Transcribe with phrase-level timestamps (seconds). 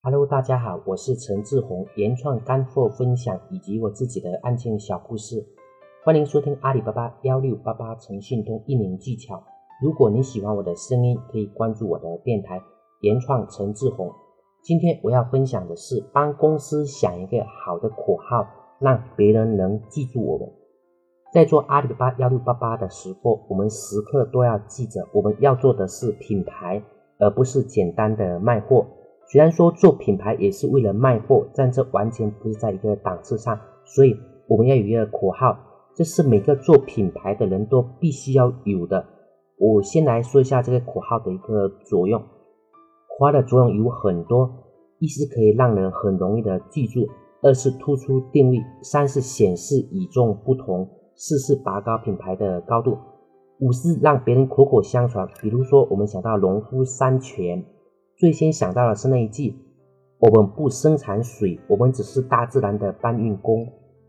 [0.00, 5.44] Hello，大家好，我是陈志宏，原创干货分享以及我自己的案件小故事，
[6.04, 9.42] 欢迎收听阿里巴巴幺六八八诚信通运营技巧。
[9.82, 12.62] 如果你喜欢我的声音，可以关注我的电台
[13.00, 14.08] 原创陈志宏。
[14.62, 18.46] 今天我要分享的是帮公司想一个好的口号，
[18.78, 20.48] 让别人能记住我们。
[21.32, 26.80] 在做阿里巴巴幺六八八的时候，我们时刻都要记着，我们要做的是品牌，
[27.18, 28.86] 而不是简单的卖货。
[29.30, 33.58] 虽然说做品牌也是为了卖货，但这完全不是在一个档次上。
[33.84, 35.58] 所以我们要有一个口号，
[35.94, 39.04] 这是每个做品牌的人都必须要有的。
[39.58, 42.20] 我先来说一下这个口号的一个作用。
[42.20, 44.50] 口号的作用有很多：
[44.98, 47.02] 一是可以让人很容易的记住；
[47.42, 50.88] 二是突出定位；三是显示与众不同。
[51.20, 52.96] 四是拔高品牌的高度，
[53.58, 55.26] 五是让别人口口相传。
[55.42, 57.64] 比如说，我们想到农夫山泉，
[58.18, 59.54] 最先想到的是那一句
[60.18, 63.64] ：“我们不生产水，我们只是大自然的搬运工。”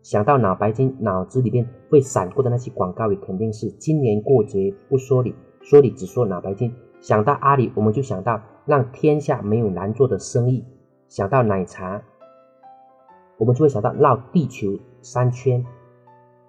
[0.00, 6.72] 想到脑白金，脑子里面会闪过的那些广告语，肯定是“今年过节不说理，说理只说脑白金”。
[7.02, 10.64] 想到阿里，我们就想到让天下没有难做的生意。
[11.06, 12.02] 想到奶茶，
[13.36, 15.62] 我们就会想到绕地球三圈。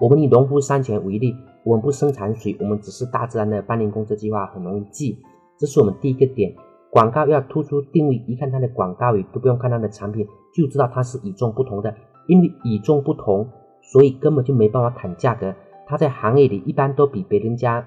[0.00, 4.04] 我们以农夫山泉为例，我们不生产水，我们只是大自然的搬运工。
[4.04, 5.22] 这句话很容易记，
[5.56, 6.52] 这是我们第一个点。
[6.90, 11.94] 广告要突出定位，一看它的广告语都不用看它的产品，就知道它是与众不同的。
[12.26, 13.48] 因为与众不同，
[13.82, 15.54] 所以根本就没办法谈价格。
[15.86, 17.86] 它在行业里一般都比别人家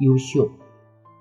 [0.00, 0.46] 优秀，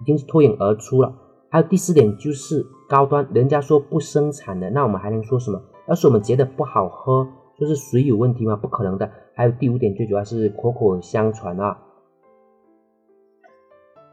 [0.02, 1.13] 已经是脱颖而出了。
[1.49, 5.61] 还有第四点就是高端，人家说不生产的，那我们还能说什么？
[5.88, 7.27] 要是我们觉得不好喝。
[7.58, 8.55] 就是水有问题吗？
[8.55, 9.11] 不可能的。
[9.33, 11.77] 还有第五点，最主要是口口相传啊。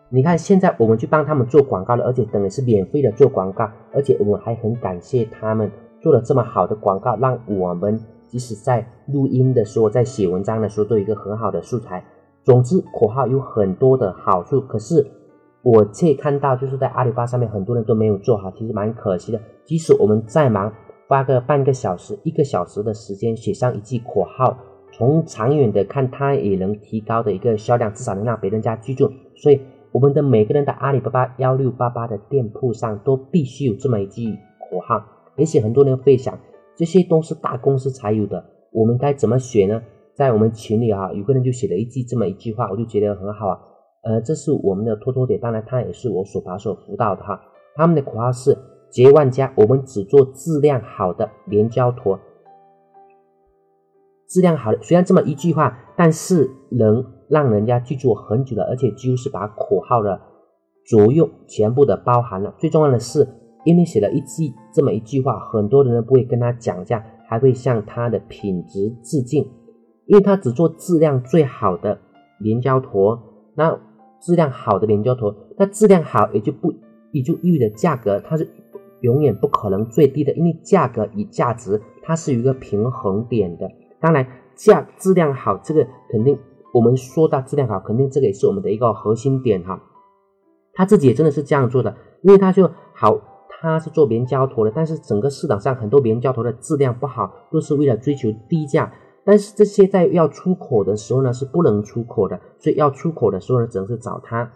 [0.08, 12.04] 你看，现在我们去帮他们做广告了，而且等于是免费的做广告，而且我们还很感谢他们做了这么好的广告，让我们即使在录音的时候，在写文章的时候，都有一个很好的素材。
[12.44, 15.06] 总之，口号有很多的好处，可是
[15.62, 19.40] 我却看到就是在阿里巴巴上面很多人都没有做好，其实蛮可惜的。
[19.64, 20.72] 即使我们再忙。
[21.08, 24.58] 花个半个小时、一个小时的时间写上一句口号，
[24.90, 29.08] 从长远的看，它也能提高的一个销量，至少能让别人家记住。
[29.36, 29.61] 所以，
[29.92, 34.33] 我们的每个人的阿里巴巴幺六八八的店铺上都必须有这么一句
[34.70, 35.05] 口号。
[35.36, 36.39] 也许很多人会想，
[36.74, 39.83] 这些都是大公司才有的，我们该怎么写呢？
[40.14, 43.58] 在我们群里啊，有个人就写了一句这么一句话，我就觉得很好啊。
[44.02, 47.41] 呃，这是我们的托托姐，当然他也是我所把手辅导的哈。
[47.75, 48.57] 他们的口号是。
[48.89, 52.19] 结万家，我们只做质量好的连胶坨。
[54.36, 60.20] 质量好的，虽然这么一句话，但是能让人家记住很久的，而且几乎是把口号的
[60.85, 62.55] 作用全部的包含了。
[62.58, 63.27] 最重要的是，
[63.64, 69.42] 因为写了一句这么一句话，很多人不会跟他讲价，还会向他的品质致敬，
[70.05, 71.98] 因为他只做质量最好的
[72.39, 73.19] 连胶坨。
[73.55, 73.80] 那
[74.20, 76.75] 质量好的连胶坨，那质量好也就不
[77.11, 78.46] 也就意味着价格它是。
[79.02, 83.70] 永远不可能最低的，因为价格与价值它是有一个平衡点的。
[84.06, 84.24] 当然，
[84.55, 86.39] 价质量好，这个肯定
[86.72, 89.83] 我们说到质量好，肯定这个也是我们的一个核心点哈。
[90.74, 93.18] 他自己也真的是这样做的，因为他就好，
[93.48, 98.92] 他是做棉胶头的，但是整个市场上很多棉胶头的质量不好，都是为了追求低价。
[99.24, 104.52] 但是这些在要出口的时候呢，是不能出口的，所以要出口的时候呢，只能是找他。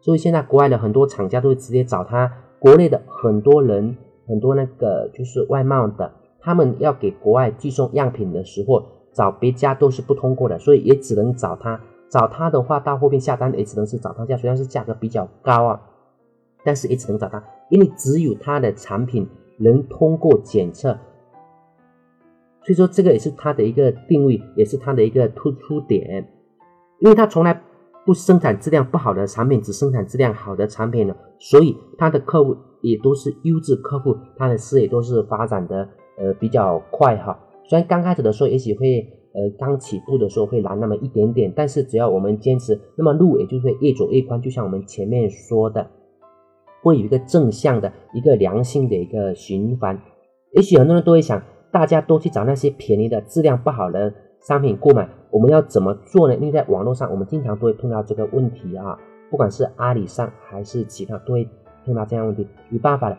[0.00, 2.30] 所以现在国外的很多厂家都会直接找他。
[2.60, 3.96] 国内的很多人，
[4.28, 6.12] 很多那个就是外贸的，
[6.42, 8.82] 他们要给国外寄送样品的时候，
[9.12, 11.80] 找别家都是不通过的，所以也只能找他。
[12.10, 15.80] 找他的话，到后面下单也只能是找他家，虽然是价格比较高啊，
[16.64, 19.26] 但是也只能找他，因为只有他的产品
[19.58, 20.92] 能通过检测，
[22.62, 26.28] 所以说这个也是他的一个定位，也是他的一个突出点，
[26.98, 27.62] 因为他从来。
[28.04, 37.38] 不生产质量不好的产品，只生产质量好的产品呢，所以他的客户也都是优质客户，他的事业都是发展的呃比较快哈。
[37.64, 44.40] 虽然刚开始的时候也许会呃刚起步的时候会难那么一点点，但是只要我们坚持，那么路也就会越走越宽。
[44.40, 45.90] 就像我们前面说的，
[46.82, 50.00] 会有一个正向的一个良性的一个循环。
[50.52, 54.12] 也许很多人都会想，大家都去找那些便宜的、质量不好的。
[54.40, 56.34] 商品购买我们要怎么做呢？
[56.34, 58.98] 因为在网络上，我们经常都会碰到这个问题啊，
[59.30, 61.48] 不管是阿里上还是其他，都会
[61.86, 62.44] 碰到这样问题。
[62.70, 63.16] 有办法的，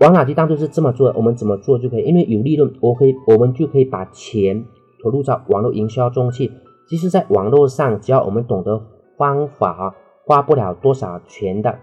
[0.00, 2.04] 王老吉当初是这么做，我们怎么做就可以？
[2.04, 4.64] 因为有利润，我可以，我们就可以把钱
[5.02, 6.50] 投入到网络营销中去。
[6.88, 8.80] 其实，在网络上，只要我们懂得
[9.16, 9.94] 方法，
[10.24, 11.78] 花不了多少钱的。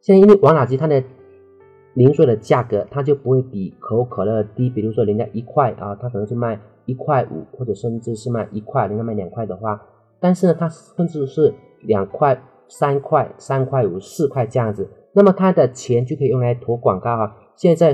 [0.00, 1.02] 现在，因为王老吉他的。
[1.94, 4.70] 零售的价格，它就不会比可口可乐低。
[4.70, 9.82] 比如说人家一块啊，它可能是卖一块五，或者甚至是卖一块，人家卖两块的话，
[10.20, 14.88] 但是呢，它甚至是两块、三块、三块五、四块这样子，
[15.18, 17.36] 那么他的钱就可以用来投广告啊。
[17.56, 17.92] 现在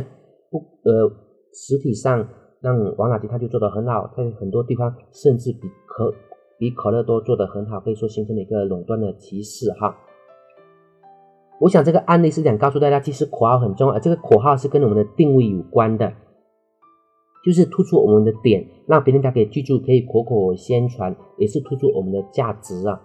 [0.51, 1.11] 不呃，
[1.55, 2.29] 实体上
[2.61, 6.15] 让王老吉他就做得很好，在很多地方甚至比可
[6.59, 9.97] 比可乐多做得很好，可以说形成了一个垄断的歧视哈。
[11.61, 16.13] 我想这个案例是想告诉大家，其实口号很重要，这个口号是跟我们的定位有关的，
[17.43, 23.01] 就是突出我们的点，让别人家可以记住，可以口口宣传，也是突出我们的价值啊，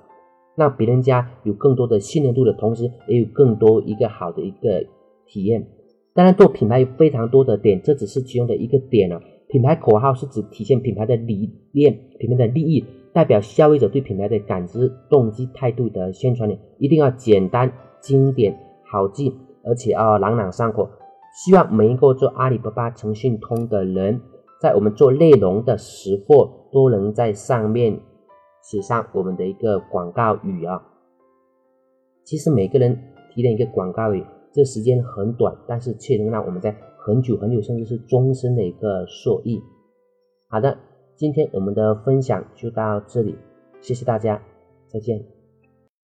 [0.59, 4.85] 让别人家有更多的信任度的同时，也有更多一个好的一个
[5.25, 5.65] 体验。
[6.13, 9.21] 当然，做品牌有非常多的点，这只是其中的一个点了。
[9.47, 17.71] 品牌口号是指体现品牌的理念、品牌的利益，代表消费者对品牌的感知、动机、态度的宣传的，一定要简单。
[18.01, 19.33] 经典好记，
[19.63, 20.89] 而且啊朗朗上口。
[21.33, 24.21] 希望每一个做阿里巴巴诚信通的人，
[24.61, 27.99] 在我们做内容的时候，都能在上面
[28.69, 30.79] 写上我们的一个广告语啊。
[32.23, 32.95] 其实每个人
[33.33, 34.23] 提炼一个广告语，
[34.53, 39.59] 这时间很短，但是却能让我们在很久很久，甚至是终身的一个受益。
[40.47, 40.77] 好的，
[41.15, 43.35] 今天我们的分享就到这里，
[43.81, 44.39] 谢谢大家，
[44.85, 45.38] 再见。